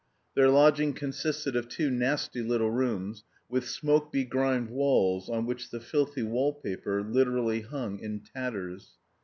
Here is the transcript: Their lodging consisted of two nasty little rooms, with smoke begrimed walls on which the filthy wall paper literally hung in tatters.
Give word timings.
Their 0.33 0.49
lodging 0.49 0.93
consisted 0.93 1.55
of 1.55 1.69
two 1.69 1.91
nasty 1.91 2.41
little 2.41 2.71
rooms, 2.71 3.23
with 3.47 3.69
smoke 3.69 4.11
begrimed 4.11 4.71
walls 4.71 5.29
on 5.29 5.45
which 5.45 5.69
the 5.69 5.79
filthy 5.79 6.23
wall 6.23 6.53
paper 6.53 7.03
literally 7.03 7.61
hung 7.61 7.99
in 7.99 8.21
tatters. 8.21 8.93